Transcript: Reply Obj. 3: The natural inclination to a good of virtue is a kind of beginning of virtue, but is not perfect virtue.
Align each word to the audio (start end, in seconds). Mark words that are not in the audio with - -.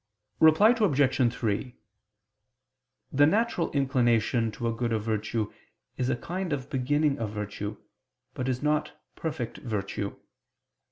Reply 0.39 0.71
Obj. 0.71 1.31
3: 1.33 1.75
The 3.11 3.25
natural 3.27 3.71
inclination 3.71 4.49
to 4.53 4.67
a 4.67 4.73
good 4.73 4.91
of 4.93 5.03
virtue 5.03 5.53
is 5.95 6.09
a 6.09 6.15
kind 6.15 6.51
of 6.51 6.71
beginning 6.71 7.19
of 7.19 7.29
virtue, 7.29 7.77
but 8.33 8.49
is 8.49 8.63
not 8.63 8.99
perfect 9.15 9.57
virtue. 9.57 10.19